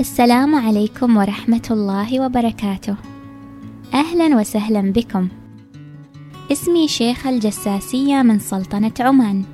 [0.00, 2.96] السلام عليكم ورحمة الله وبركاته.
[3.94, 5.28] أهلا وسهلا بكم.
[6.52, 9.44] اسمي شيخ الجساسية من سلطنة عمان.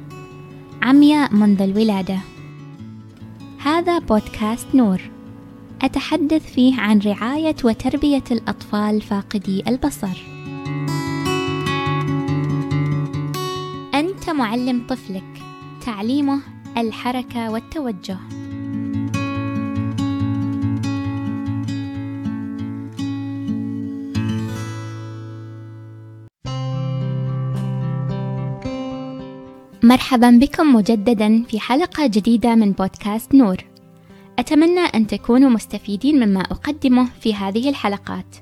[0.82, 2.18] عمياء منذ الولادة.
[3.58, 5.00] هذا بودكاست نور.
[5.82, 10.22] أتحدث فيه عن رعاية وتربية الأطفال فاقدي البصر.
[13.94, 15.42] أنت معلم طفلك،
[15.86, 16.40] تعليمه
[16.76, 18.18] الحركة والتوجه.
[29.84, 33.56] مرحبا بكم مجددا في حلقة جديدة من بودكاست نور.
[34.38, 38.36] أتمنى أن تكونوا مستفيدين مما أقدمه في هذه الحلقات.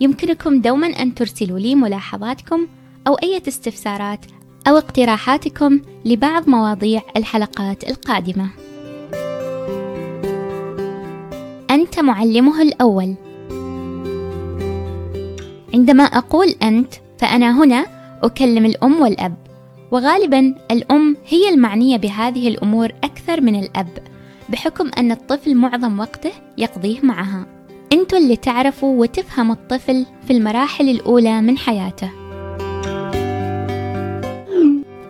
[0.00, 2.66] يمكنكم دوما أن ترسلوا لي ملاحظاتكم
[3.06, 4.26] أو أي استفسارات
[4.68, 8.50] أو اقتراحاتكم لبعض مواضيع الحلقات القادمة.
[11.70, 13.14] أنت معلمه الأول.
[15.74, 17.86] عندما أقول أنت فأنا هنا
[18.22, 19.49] أكلم الأم والأب
[19.90, 23.98] وغالبا الأم هي المعنية بهذه الأمور أكثر من الأب
[24.48, 27.46] بحكم أن الطفل معظم وقته يقضيه معها.
[27.92, 32.10] أنتوا اللي تعرفوا وتفهموا الطفل في المراحل الأولى من حياته.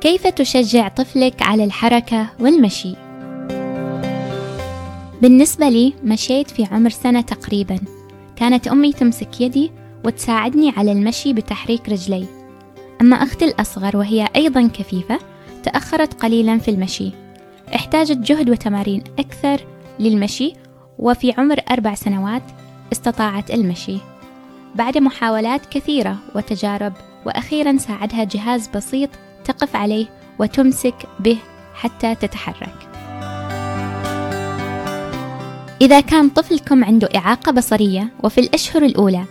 [0.01, 2.95] كيف تشجع طفلك على الحركة والمشي؟
[5.23, 7.79] بالنسبة لي مشيت في عمر سنة تقريبا.
[8.37, 9.71] كانت أمي تمسك يدي
[10.05, 12.40] وتساعدني على المشي بتحريك رجلي.
[13.01, 15.19] أما أختي الأصغر وهي أيضا كفيفة
[15.63, 17.13] تأخرت قليلا في المشي.
[17.75, 19.61] احتاجت جهد وتمارين أكثر
[19.99, 20.53] للمشي
[20.99, 22.43] وفي عمر أربع سنوات
[22.93, 23.99] استطاعت المشي.
[24.75, 26.93] بعد محاولات كثيرة وتجارب
[27.27, 29.11] وأخيرا ساعدها جهاز بسيط
[29.45, 30.07] تقف عليه
[30.39, 31.39] وتمسك به
[31.75, 32.75] حتى تتحرك.
[35.83, 39.25] إذا كان طفلكم عنده إعاقة بصرية وفي الأشهر الأولى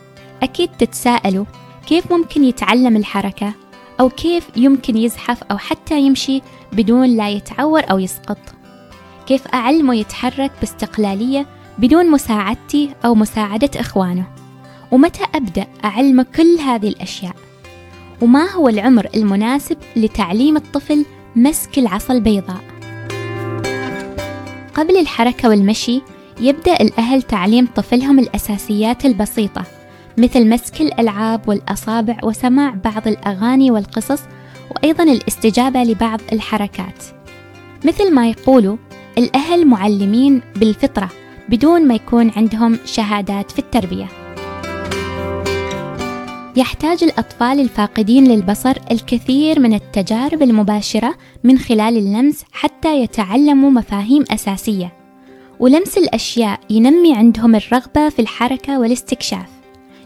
[0.43, 1.45] أكيد تتساءلوا
[1.87, 3.53] كيف ممكن يتعلم الحركة؟
[3.99, 6.41] أو كيف يمكن يزحف أو حتى يمشي
[6.73, 8.37] بدون لا يتعور أو يسقط؟
[9.27, 11.45] كيف أعلمه يتحرك باستقلالية
[11.77, 14.27] بدون مساعدتي أو مساعدة إخوانه؟
[14.91, 17.35] ومتى أبدأ أعلمه كل هذه الأشياء؟
[18.21, 21.05] وما هو العمر المناسب لتعليم الطفل
[21.35, 22.61] مسك العصا البيضاء؟
[24.73, 26.01] قبل الحركة والمشي
[26.41, 29.78] يبدأ الأهل تعليم طفلهم الأساسيات البسيطة
[30.19, 34.21] مثل مسك الألعاب والأصابع وسماع بعض الأغاني والقصص
[34.71, 37.03] وأيضا الاستجابة لبعض الحركات.
[37.85, 38.77] مثل ما يقولوا
[39.17, 41.09] الأهل معلمين بالفطرة
[41.49, 44.05] بدون ما يكون عندهم شهادات في التربية.
[46.55, 54.93] يحتاج الأطفال الفاقدين للبصر الكثير من التجارب المباشرة من خلال اللمس حتى يتعلموا مفاهيم أساسية.
[55.59, 59.58] ولمس الأشياء ينمي عندهم الرغبة في الحركة والاستكشاف.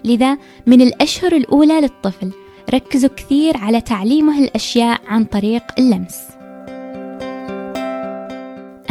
[0.06, 0.38] لذا
[0.68, 2.31] من الأشهر الأولى للطفل.
[2.74, 6.18] ركزوا كثير على تعليمه الأشياء عن طريق اللمس.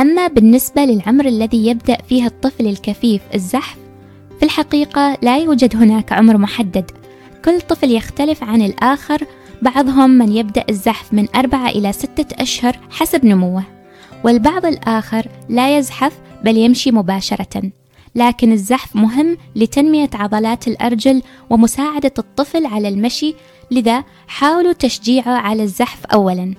[0.00, 3.76] أما بالنسبة للعمر الذي يبدأ فيه الطفل الكفيف الزحف
[4.38, 6.90] في الحقيقة لا يوجد هناك عمر محدد.
[7.44, 9.24] كل طفل يختلف عن الآخر
[9.62, 13.64] بعضهم من يبدأ الزحف من أربعة إلى ستة أشهر حسب نموه
[14.24, 17.62] والبعض الآخر لا يزحف بل يمشي مباشرة.
[18.14, 23.34] لكن الزحف مهم لتنمية عضلات الأرجل ومساعدة الطفل على المشي.
[23.70, 26.54] لذا حاولوا تشجيعه على الزحف أولا.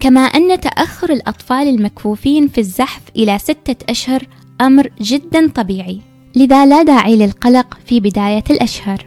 [0.00, 4.26] كما أن تأخر الأطفال المكفوفين في الزحف إلى ستة أشهر
[4.60, 6.00] أمر جدا طبيعي.
[6.36, 9.06] لذا لا داعي للقلق في بداية الأشهر.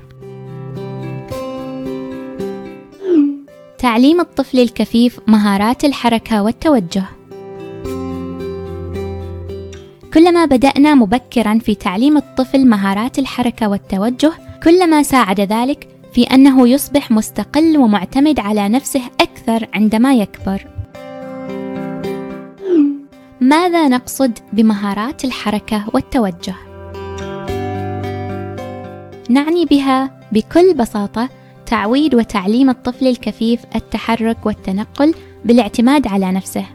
[3.77, 7.16] تعليم الطفل الكفيف مهارات الحركة والتوجه.
[10.17, 14.31] كلما بدأنا مبكرا في تعليم الطفل مهارات الحركة والتوجه
[14.63, 20.67] كلما ساعد ذلك في أنه يصبح مستقل ومعتمد على نفسه أكثر عندما يكبر.
[23.41, 26.55] ماذا نقصد بمهارات الحركة والتوجه؟
[29.29, 31.29] نعني بها بكل بساطة
[31.65, 35.13] تعويد وتعليم الطفل الكفيف التحرك والتنقل
[35.45, 36.65] بالاعتماد على نفسه.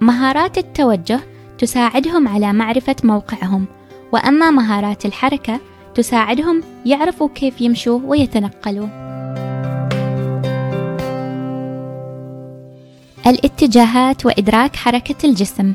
[0.00, 1.20] مهارات التوجه
[1.58, 3.66] تساعدهم على معرفة موقعهم.
[4.12, 5.60] وأما مهارات الحركة
[5.94, 8.88] تساعدهم يعرفوا كيف يمشوا ويتنقلوا.
[13.26, 15.72] الاتجاهات وإدراك حركة الجسم.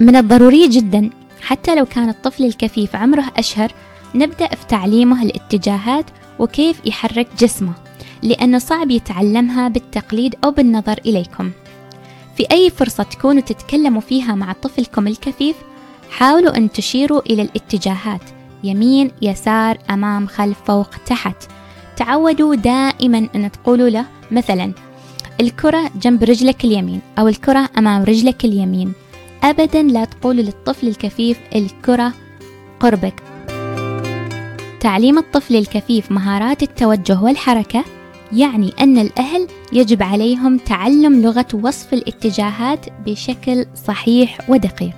[0.00, 1.10] من الضروري جدا
[1.42, 3.72] حتى لو كان الطفل الكفيف عمره أشهر
[4.14, 6.04] نبدأ في تعليمه الاتجاهات
[6.38, 7.72] وكيف يحرك جسمه
[8.22, 11.50] لأنه صعب يتعلمها بالتقليد أو بالنظر إليكم.
[12.40, 15.56] في أي فرصة تكونوا تتكلموا فيها مع طفلكم الكفيف
[16.10, 18.20] حاولوا أن تشيروا إلى الاتجاهات
[18.64, 21.36] يمين يسار أمام خلف فوق تحت.
[21.96, 24.72] تعودوا دائما أن تقولوا له مثلا
[25.40, 28.92] الكرة جنب رجلك اليمين أو الكرة أمام رجلك اليمين.
[29.42, 32.12] أبدا لا تقولوا للطفل الكفيف الكرة
[32.80, 33.22] قربك.
[34.80, 37.84] تعليم الطفل الكفيف مهارات التوجه والحركة
[38.32, 44.96] يعني أن الأهل يجب عليهم تعلم لغة وصف الاتجاهات بشكل صحيح ودقيق.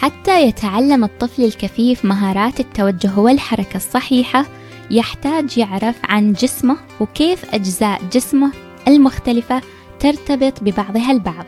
[0.00, 4.46] حتى يتعلم الطفل الكفيف مهارات التوجه والحركة الصحيحة
[4.90, 8.52] يحتاج يعرف عن جسمه وكيف أجزاء جسمه
[8.88, 9.62] المختلفة
[10.00, 11.44] ترتبط ببعضها البعض.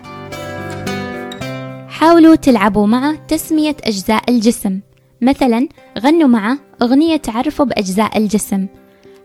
[1.88, 4.80] حاولوا تلعبوا معه تسمية أجزاء الجسم.
[5.20, 5.68] مثلا
[5.98, 8.66] غنوا معه أغنية تعرفوا بأجزاء الجسم.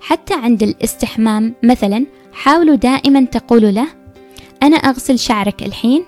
[0.02, 1.54] حتى عند الاستحمام.
[1.64, 3.88] مثلا حاولوا دائما تقولوا له
[4.64, 6.04] أنا أغسل شعرك الحين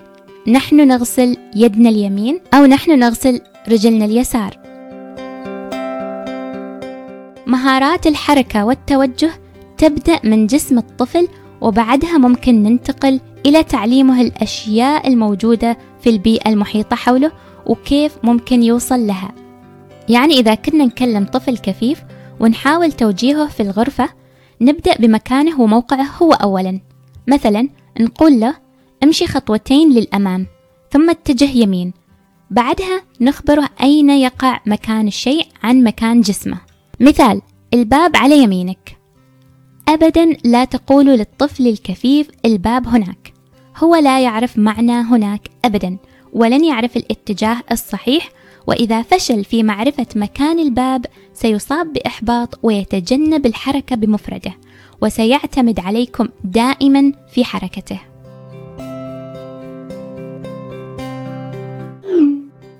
[0.48, 4.58] نحن نغسل يدنا اليمين أو نحن نغسل رجلنا اليسار.
[7.46, 9.30] مهارات الحركة والتوجه
[9.78, 11.28] تبدأ من جسم الطفل
[11.60, 17.32] وبعدها ممكن ننتقل إلى تعليمه الأشياء الموجودة في البيئة المحيطة حوله
[17.66, 19.32] وكيف ممكن يوصل لها.
[20.08, 22.02] يعني إذا كنا نكلم طفل كفيف
[22.42, 24.08] ونحاول توجيهه في الغرفة
[24.60, 26.80] نبدأ بمكانه وموقعه هو أولا.
[27.26, 27.68] مثلا
[28.00, 28.54] نقول له
[29.04, 30.46] امشي خطوتين للأمام
[30.90, 31.92] ثم اتجه يمين.
[32.50, 36.58] بعدها نخبره أين يقع مكان الشيء عن مكان جسمه.
[37.00, 37.42] مثال
[37.74, 38.98] الباب على يمينك.
[39.88, 43.32] أبدا لا تقولوا للطفل الكفيف الباب هناك.
[43.76, 45.96] هو لا يعرف معنى هناك أبدا
[46.32, 48.28] ولن يعرف الاتجاه الصحيح
[48.66, 54.54] وإذا فشل في معرفة مكان الباب سيصاب بإحباط ويتجنب الحركة بمفرده
[55.00, 58.00] وسيعتمد عليكم دائما في حركته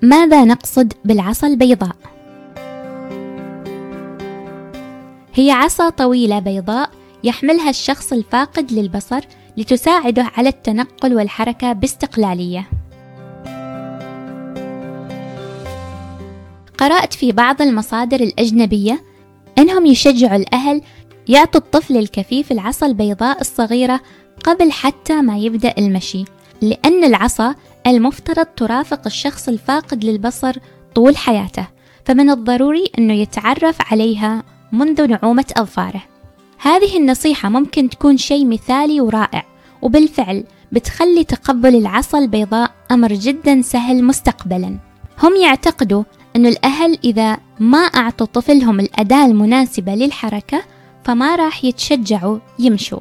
[0.01, 1.95] ماذا نقصد بالعصا البيضاء
[5.33, 6.89] هي عصا طويلة بيضاء
[7.23, 9.21] يحملها الشخص الفاقد للبصر
[9.57, 12.67] لتساعده على التنقل والحركة باستقلالية.
[16.83, 19.03] قرأت في بعض المصادر الأجنبية
[19.57, 20.81] أنهم يشجعوا الأهل
[21.27, 24.01] يعطوا الطفل الكفيف العصا البيضاء الصغيرة
[24.43, 26.23] قبل حتى ما يبدأ المشي،
[26.61, 27.55] لأن العصا
[27.87, 30.55] المفترض ترافق الشخص الفاقد للبصر
[30.95, 31.67] طول حياته،
[32.05, 36.03] فمن الضروري أنه يتعرف عليها منذ نعومة أظفاره.
[36.57, 39.45] هذه النصيحة ممكن تكون شيء مثالي ورائع
[39.81, 44.77] وبالفعل بتخلي تقبل العصا البيضاء أمر جدا سهل مستقبلا
[45.23, 46.03] هم يعتقدوا
[46.35, 50.63] أن الأهل إذا ما أعطوا طفلهم الأداة المناسبة للحركة
[51.03, 52.99] فما راح يتشجعوا يمشوا.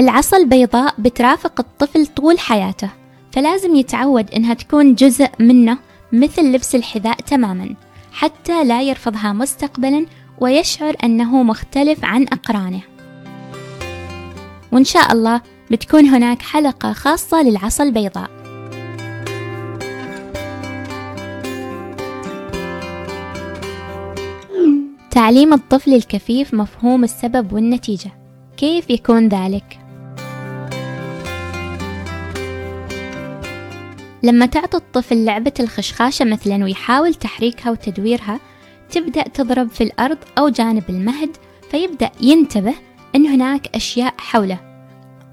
[0.00, 2.90] العصا البيضاء بترافق الطفل طول حياته
[3.32, 5.78] فلازم يتعود إنها تكون جزء منه
[6.12, 7.74] مثل لبس الحذاء تماما
[8.12, 10.06] حتى لا يرفضها مستقبلا
[10.40, 12.80] ويشعر أنه مختلف عن أقرانه.
[14.72, 18.41] وإن شاء الله بتكون هناك حلقة خاصة للعصا البيضاء
[25.12, 28.10] تعليم الطفل الكفيف مفهوم السبب والنتيجة.
[28.56, 29.78] كيف يكون ذلك؟
[34.22, 38.40] لما تعطي الطفل لعبة الخشخاشة مثلا ويحاول تحريكها وتدويرها
[38.90, 41.36] تبدأ تضرب في الأرض أو جانب المهد
[41.70, 42.74] فيبدأ ينتبه
[43.14, 44.58] أن هناك أشياء حوله.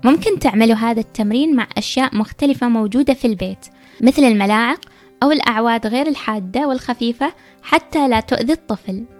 [0.03, 3.65] ممكن تعملوا هذا التمرين مع أشياء مختلفة موجودة في البيت
[4.01, 4.79] مثل الملاعق
[5.23, 9.18] أو الأعواد غير الحادة والخفيفة حتى لا تؤذي الطفل.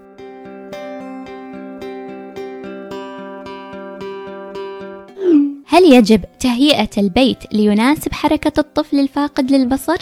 [5.71, 9.97] هل يجب تهيئة البيت ليناسب حركة الطفل الفاقد للبصر؟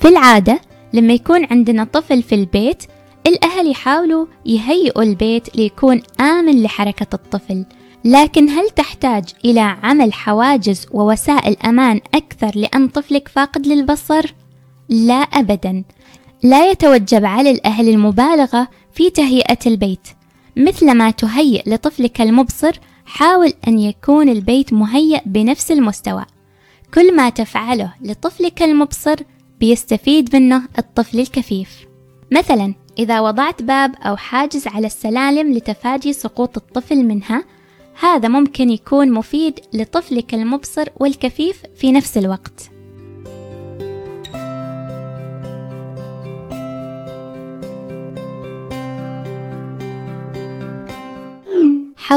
[0.00, 0.60] في العادة
[0.92, 2.82] لما يكون عندنا طفل في البيت
[3.26, 7.64] الأهل يحاولوا يهيئوا البيت ليكون آمن لحركة الطفل
[8.04, 14.34] لكن هل تحتاج إلى عمل حواجز ووسائل أمان أكثر لأن طفلك فاقد للبصر؟
[14.88, 15.84] لا أبدا
[16.42, 20.08] لا يتوجب على الأهل المبالغة في تهيئة البيت
[20.60, 26.24] مثلما تهيئ لطفلك المبصر حاول أن يكون البيت مهيأ بنفس المستوى.
[26.94, 29.16] كل ما تفعله لطفلك المبصر
[29.60, 31.86] بيستفيد منه الطفل الكفيف.
[32.32, 37.44] مثلا إذا وضعت باب أو حاجز على السلالم لتفادي سقوط الطفل منها
[38.00, 42.79] هذا ممكن يكون مفيد لطفلك المبصر والكفيف في نفس الوقت.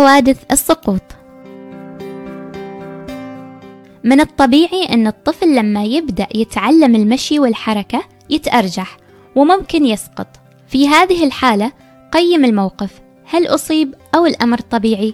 [0.03, 1.01] حوادث السقوط.
[4.03, 8.97] من الطبيعي أن الطفل لما يبدأ يتعلم المشي والحركة يتأرجح
[9.35, 10.27] وممكن يسقط.
[10.67, 11.71] في هذه الحالة
[12.11, 15.13] قيم الموقف هل أصيب أو الأمر طبيعي؟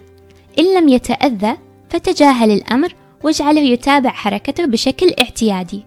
[0.59, 1.57] إن لم يتأذى
[1.89, 5.85] فتجاهل الأمر واجعله يتابع حركته بشكل اعتيادي.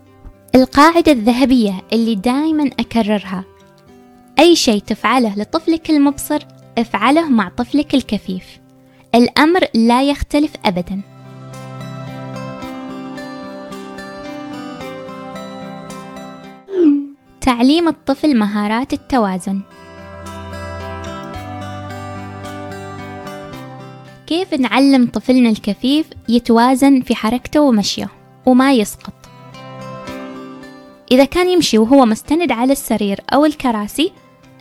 [0.55, 3.45] القاعدة الذهبية اللي دائما أكررها
[4.39, 6.43] أي شيء تفعله لطفلك المبصر
[6.79, 8.62] افعله مع طفلك الكفيف.
[9.15, 11.01] الأمر لا يختلف أبدا.
[17.41, 19.61] تعليم الطفل مهارات التوازن.
[24.27, 28.09] كيف نعلم طفلنا الكفيف يتوازن في حركته ومشيه
[28.47, 29.13] وما يسقط؟
[31.13, 34.13] إذا كان يمشي وهو مستند على السرير أو الكراسي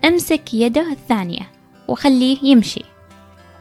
[0.06, 1.52] امسك يده الثانية
[1.88, 2.91] وخليه يمشي.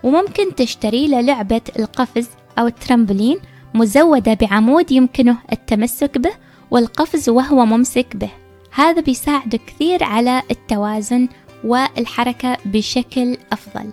[0.02, 2.28] وممكن تشتري له لعبة القفز
[2.59, 3.38] أو الترامبولين
[3.75, 6.33] مزودة بعمود يمكنه التمسك به
[6.71, 8.30] والقفز وهو ممسك به
[8.73, 11.28] هذا بيساعده كثير على التوازن
[11.64, 13.90] والحركة بشكل أفضل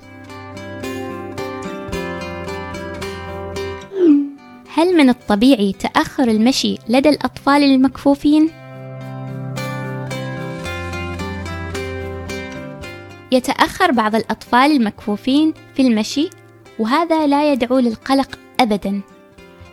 [4.73, 8.66] هل من الطبيعي تأخر المشي لدى الأطفال المكفوفين؟
[13.31, 16.29] يتأخر بعض الأطفال المكفوفين في المشي
[16.79, 19.01] وهذا لا يدعو للقلق أبدا.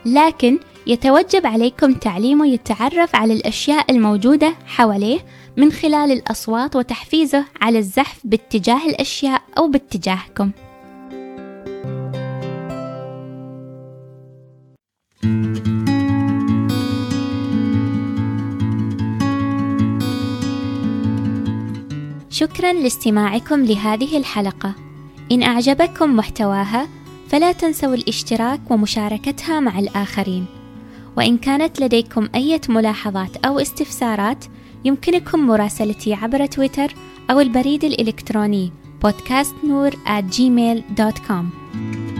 [0.05, 5.19] لكن يتوجب عليكم تعليمه يتعرف على الأشياء الموجودة حواليه
[5.57, 10.51] من خلال الأصوات وتحفيزه على الزحف باتجاه الأشياء أو باتجاهكم.
[22.35, 24.75] شكرا لاستماعكم لهذه الحلقة.
[25.31, 26.87] إن أعجبكم محتواها
[27.29, 30.45] فلا تنسوا الاشتراك ومشاركتها مع الآخرين.
[31.17, 34.45] وإن كانت لديكم أي ملاحظات أو استفسارات
[34.85, 36.93] يمكنكم مراسلتي عبر تويتر
[37.29, 38.71] أو البريد الإلكتروني
[39.05, 42.14] podcastnoor at gmail.com